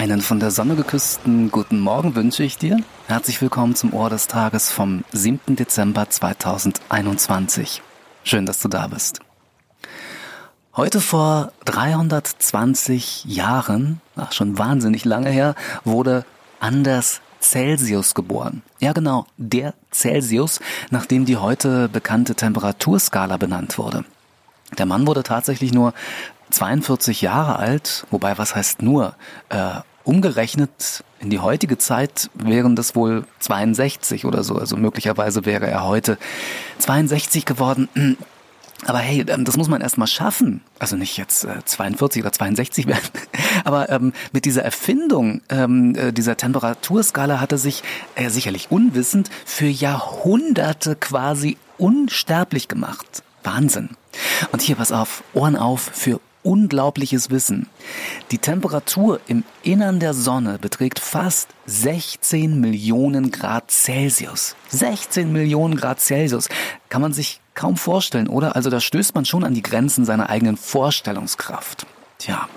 Einen 0.00 0.22
von 0.22 0.40
der 0.40 0.50
Sonne 0.50 0.76
geküssten 0.76 1.50
guten 1.50 1.78
Morgen 1.78 2.14
wünsche 2.14 2.42
ich 2.42 2.56
dir. 2.56 2.78
Herzlich 3.06 3.42
willkommen 3.42 3.74
zum 3.74 3.92
Ohr 3.92 4.08
des 4.08 4.28
Tages 4.28 4.72
vom 4.72 5.04
7. 5.12 5.56
Dezember 5.56 6.08
2021. 6.08 7.82
Schön, 8.24 8.46
dass 8.46 8.60
du 8.60 8.68
da 8.68 8.86
bist. 8.86 9.20
Heute 10.74 11.02
vor 11.02 11.52
320 11.66 13.26
Jahren, 13.26 14.00
ach 14.16 14.32
schon 14.32 14.56
wahnsinnig 14.56 15.04
lange 15.04 15.28
her, 15.28 15.54
wurde 15.84 16.24
Anders 16.60 17.20
Celsius 17.42 18.14
geboren. 18.14 18.62
Ja 18.78 18.94
genau, 18.94 19.26
der 19.36 19.74
Celsius, 19.92 20.60
nach 20.88 21.04
dem 21.04 21.26
die 21.26 21.36
heute 21.36 21.90
bekannte 21.90 22.34
Temperaturskala 22.34 23.36
benannt 23.36 23.76
wurde. 23.76 24.06
Der 24.78 24.86
Mann 24.86 25.06
wurde 25.06 25.24
tatsächlich 25.24 25.74
nur 25.74 25.92
42 26.50 27.22
Jahre 27.22 27.56
alt, 27.56 28.06
wobei 28.10 28.38
was 28.38 28.54
heißt 28.54 28.82
nur? 28.82 29.14
Äh, 29.48 29.80
umgerechnet 30.04 31.04
in 31.20 31.30
die 31.30 31.38
heutige 31.38 31.78
Zeit 31.78 32.30
wären 32.34 32.76
das 32.76 32.96
wohl 32.96 33.24
62 33.40 34.24
oder 34.24 34.42
so. 34.42 34.56
Also 34.56 34.76
möglicherweise 34.76 35.44
wäre 35.44 35.66
er 35.66 35.84
heute 35.86 36.18
62 36.78 37.44
geworden. 37.44 37.88
Aber 38.86 38.98
hey, 38.98 39.24
ähm, 39.28 39.44
das 39.44 39.58
muss 39.58 39.68
man 39.68 39.82
erstmal 39.82 40.06
schaffen. 40.06 40.62
Also 40.78 40.96
nicht 40.96 41.18
jetzt 41.18 41.44
äh, 41.44 41.62
42 41.64 42.22
oder 42.22 42.32
62 42.32 42.86
werden. 42.86 43.10
Aber 43.64 43.90
ähm, 43.90 44.12
mit 44.32 44.46
dieser 44.46 44.62
Erfindung 44.62 45.42
ähm, 45.50 45.94
äh, 45.94 46.12
dieser 46.12 46.38
Temperaturskala 46.38 47.40
hat 47.40 47.52
er 47.52 47.58
sich 47.58 47.82
äh, 48.14 48.30
sicherlich 48.30 48.70
unwissend 48.70 49.28
für 49.44 49.66
Jahrhunderte 49.66 50.96
quasi 50.96 51.58
unsterblich 51.76 52.68
gemacht. 52.68 53.22
Wahnsinn. 53.44 53.90
Und 54.52 54.62
hier 54.62 54.76
pass 54.76 54.92
auf, 54.92 55.22
Ohren 55.34 55.56
auf 55.56 55.90
für 55.92 56.20
unglaubliches 56.42 57.30
Wissen. 57.30 57.66
Die 58.30 58.38
Temperatur 58.38 59.20
im 59.26 59.44
Innern 59.62 60.00
der 60.00 60.14
Sonne 60.14 60.58
beträgt 60.58 60.98
fast 60.98 61.48
16 61.66 62.60
Millionen 62.60 63.30
Grad 63.30 63.70
Celsius. 63.70 64.56
16 64.68 65.32
Millionen 65.32 65.76
Grad 65.76 66.00
Celsius. 66.00 66.48
Kann 66.88 67.02
man 67.02 67.12
sich 67.12 67.40
kaum 67.54 67.76
vorstellen, 67.76 68.28
oder? 68.28 68.56
Also 68.56 68.70
da 68.70 68.80
stößt 68.80 69.14
man 69.14 69.24
schon 69.24 69.44
an 69.44 69.54
die 69.54 69.62
Grenzen 69.62 70.04
seiner 70.04 70.30
eigenen 70.30 70.56
Vorstellungskraft. 70.56 71.86
Tja. 72.18 72.48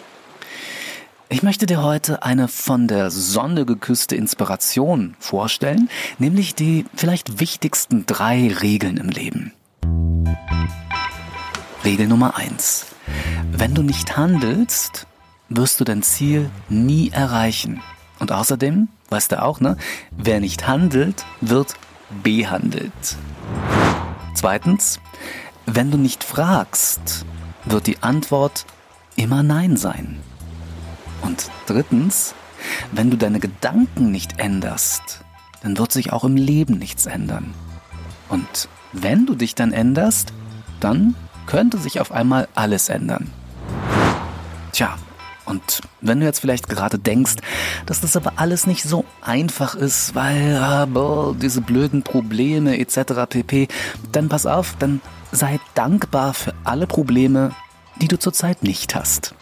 Ich 1.30 1.42
möchte 1.42 1.66
dir 1.66 1.82
heute 1.82 2.22
eine 2.22 2.48
von 2.48 2.88
der 2.88 3.10
Sonne 3.10 3.66
geküsste 3.66 4.16
Inspiration 4.16 5.16
vorstellen, 5.18 5.90
nämlich 6.20 6.54
die 6.54 6.86
vielleicht 6.96 7.40
wichtigsten 7.40 8.06
drei 8.06 8.54
Regeln 8.62 8.98
im 8.98 9.10
Leben. 9.10 9.52
Regel 11.84 12.08
Nummer 12.08 12.38
eins: 12.38 12.86
Wenn 13.52 13.74
du 13.74 13.84
nicht 13.84 14.16
handelst, 14.16 15.08
wirst 15.50 15.80
du 15.80 15.84
dein 15.84 16.02
Ziel 16.04 16.50
nie 16.70 17.10
erreichen. 17.10 17.82
Und 18.20 18.32
außerdem, 18.32 18.88
weißt 19.10 19.34
du 19.34 19.42
auch, 19.42 19.60
ne? 19.60 19.78
Wer 20.12 20.40
nicht 20.40 20.68
handelt, 20.68 21.26
wird 21.42 21.76
behandelt. 22.24 23.18
Zweitens, 24.34 25.00
wenn 25.66 25.92
du 25.92 25.98
nicht 25.98 26.24
fragst, 26.24 27.26
wird 27.66 27.88
die 27.88 28.02
Antwort 28.02 28.66
immer 29.16 29.44
Nein 29.44 29.78
sein. 29.78 30.20
Und 31.22 31.50
drittens, 31.66 32.34
wenn 32.92 33.10
du 33.10 33.18
deine 33.18 33.40
Gedanken 33.40 34.12
nicht 34.12 34.40
änderst, 34.40 35.22
dann 35.62 35.78
wird 35.78 35.92
sich 35.92 36.12
auch 36.12 36.24
im 36.24 36.36
Leben 36.36 36.78
nichts 36.78 37.06
ändern. 37.06 37.54
Und 38.30 38.68
wenn 38.92 39.26
du 39.26 39.36
dich 39.36 39.56
dann 39.56 39.72
änderst, 39.72 40.34
dann 40.80 41.16
könnte 41.46 41.78
sich 41.78 42.00
auf 42.00 42.12
einmal 42.12 42.48
alles 42.56 42.90
ändern. 42.90 43.32
Tja, 44.72 44.96
und 45.46 45.82
wenn 46.02 46.20
du 46.20 46.26
jetzt 46.26 46.40
vielleicht 46.40 46.70
gerade 46.70 46.98
denkst, 46.98 47.36
dass 47.86 48.02
das 48.02 48.16
aber 48.16 48.34
alles 48.38 48.66
nicht 48.66 48.84
so 48.84 49.06
einfach 49.22 49.76
ist, 49.76 50.16
weil 50.16 50.58
ah, 50.58 50.86
boah, 50.86 51.36
diese 51.36 51.62
blöden 51.62 52.04
Probleme 52.04 52.80
etc. 52.80 53.28
pp, 53.30 53.68
dann 54.12 54.30
pass 54.30 54.46
auf, 54.46 54.76
dann 54.80 55.02
sei 55.32 55.60
dankbar 55.76 56.34
für 56.34 56.54
alle 56.64 56.88
Probleme, 56.88 57.52
die 58.02 58.08
du 58.08 58.18
zurzeit 58.18 58.64
nicht 58.64 58.96
hast. 58.96 59.36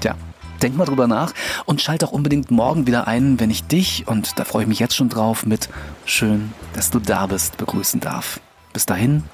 Tja, 0.00 0.14
denk 0.62 0.76
mal 0.76 0.84
drüber 0.84 1.08
nach 1.08 1.32
und 1.64 1.82
schalt 1.82 2.04
auch 2.04 2.12
unbedingt 2.12 2.50
morgen 2.50 2.86
wieder 2.86 3.08
ein, 3.08 3.40
wenn 3.40 3.50
ich 3.50 3.64
dich, 3.64 4.06
und 4.06 4.38
da 4.38 4.44
freue 4.44 4.62
ich 4.62 4.68
mich 4.68 4.78
jetzt 4.78 4.94
schon 4.94 5.08
drauf, 5.08 5.46
mit 5.46 5.68
Schön, 6.06 6.52
dass 6.74 6.90
du 6.90 7.00
da 7.00 7.26
bist, 7.26 7.56
begrüßen 7.56 8.00
darf. 8.00 8.40
Bis 8.72 8.86
dahin, 8.86 9.24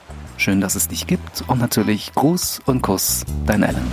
Schön, 0.41 0.63
dass 0.63 0.75
es 0.75 0.89
dich 0.89 1.07
gibt 1.07 1.45
und 1.49 1.59
natürlich 1.59 2.15
Gruß 2.15 2.63
und 2.65 2.81
Kuss, 2.81 3.27
dein 3.45 3.63
Ellen. 3.63 3.93